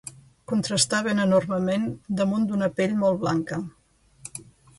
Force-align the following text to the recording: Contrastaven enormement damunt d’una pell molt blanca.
Contrastaven 0.51 1.21
enormement 1.25 1.85
damunt 2.21 2.49
d’una 2.53 2.71
pell 2.81 2.97
molt 3.05 3.21
blanca. 3.27 3.61